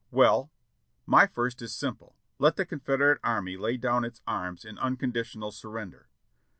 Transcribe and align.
"Well, 0.09 0.51
my 1.05 1.27
first 1.27 1.61
is 1.61 1.75
simple— 1.75 2.15
let 2.39 2.55
the 2.55 2.65
Confederate 2.65 3.19
Army 3.23 3.55
lay 3.55 3.77
down 3.77 4.03
its 4.03 4.19
arms 4.25 4.65
in 4.65 4.79
unconditional 4.79 5.51
surrender." 5.51 6.09